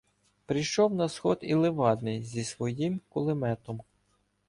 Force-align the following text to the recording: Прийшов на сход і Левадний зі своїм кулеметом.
Прийшов 0.45 0.93
на 0.95 1.07
сход 1.09 1.39
і 1.41 1.53
Левадний 1.53 2.23
зі 2.23 2.43
своїм 2.43 3.01
кулеметом. 3.09 3.81